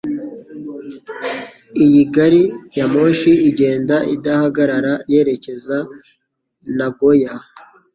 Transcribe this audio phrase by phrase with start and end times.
[1.85, 2.43] Iyi gari
[2.77, 5.77] ya moshi igenda idahagarara yerekeza
[6.77, 7.33] Nagoya.